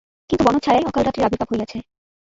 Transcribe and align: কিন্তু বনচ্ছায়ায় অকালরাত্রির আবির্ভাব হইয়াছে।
কিন্তু 0.29 0.43
বনচ্ছায়ায় 0.45 0.87
অকালরাত্রির 0.89 1.27
আবির্ভাব 1.27 1.49
হইয়াছে। 1.51 1.77